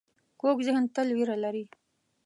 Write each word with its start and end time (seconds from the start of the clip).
کوږ 0.41 0.57
ذهن 0.67 0.83
تل 0.95 1.07
وېره 1.15 1.35
لري 1.43 1.65